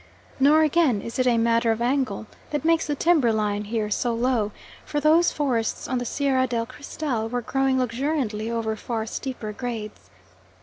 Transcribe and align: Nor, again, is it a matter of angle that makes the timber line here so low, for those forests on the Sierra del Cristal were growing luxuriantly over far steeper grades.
Nor, 0.39 0.63
again, 0.63 0.99
is 0.99 1.19
it 1.19 1.27
a 1.27 1.37
matter 1.37 1.71
of 1.71 1.79
angle 1.79 2.25
that 2.49 2.65
makes 2.65 2.87
the 2.87 2.95
timber 2.95 3.31
line 3.31 3.65
here 3.65 3.91
so 3.91 4.15
low, 4.15 4.51
for 4.83 4.99
those 4.99 5.31
forests 5.31 5.87
on 5.87 5.99
the 5.99 6.05
Sierra 6.05 6.47
del 6.47 6.65
Cristal 6.65 7.29
were 7.29 7.41
growing 7.41 7.77
luxuriantly 7.77 8.49
over 8.49 8.75
far 8.75 9.05
steeper 9.05 9.53
grades. 9.53 10.09